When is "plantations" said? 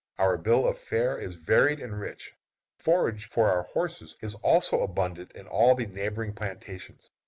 6.33-7.11